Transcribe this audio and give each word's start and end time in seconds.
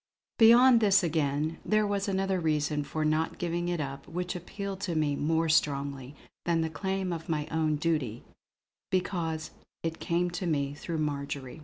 Beyond 0.39 0.79
this 0.79 1.03
again, 1.03 1.59
there 1.63 1.85
was 1.85 2.07
another 2.07 2.39
reason 2.39 2.83
for 2.83 3.05
not 3.05 3.37
giving 3.37 3.69
it 3.69 3.79
up 3.79 4.07
which 4.07 4.35
appealed 4.35 4.79
to 4.81 4.95
me 4.95 5.15
more 5.15 5.47
strongly 5.47 6.15
than 6.43 6.61
the 6.61 6.71
claim 6.71 7.13
of 7.13 7.29
my 7.29 7.45
own 7.51 7.73
natural 7.75 7.93
duty, 7.93 8.23
because 8.89 9.51
it 9.83 9.99
came 9.99 10.31
to 10.31 10.47
me 10.47 10.73
through 10.73 10.97
Marjory. 10.97 11.59